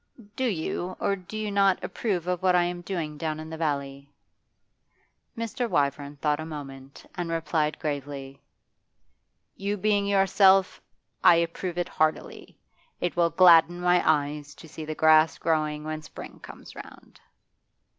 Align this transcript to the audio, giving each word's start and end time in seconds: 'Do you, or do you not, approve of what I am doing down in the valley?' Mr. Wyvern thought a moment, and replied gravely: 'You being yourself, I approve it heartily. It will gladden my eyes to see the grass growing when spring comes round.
'Do 0.35 0.45
you, 0.45 0.97
or 0.99 1.15
do 1.15 1.37
you 1.37 1.51
not, 1.51 1.83
approve 1.83 2.25
of 2.25 2.41
what 2.41 2.55
I 2.55 2.63
am 2.63 2.81
doing 2.81 3.19
down 3.19 3.39
in 3.39 3.51
the 3.51 3.55
valley?' 3.57 4.09
Mr. 5.37 5.69
Wyvern 5.69 6.15
thought 6.15 6.39
a 6.39 6.43
moment, 6.47 7.05
and 7.13 7.29
replied 7.29 7.77
gravely: 7.77 8.41
'You 9.55 9.77
being 9.77 10.07
yourself, 10.07 10.81
I 11.23 11.35
approve 11.35 11.77
it 11.77 11.87
heartily. 11.87 12.57
It 12.99 13.15
will 13.15 13.29
gladden 13.29 13.79
my 13.79 14.01
eyes 14.03 14.55
to 14.55 14.67
see 14.67 14.85
the 14.85 14.95
grass 14.95 15.37
growing 15.37 15.83
when 15.83 16.01
spring 16.01 16.39
comes 16.39 16.75
round. 16.75 17.19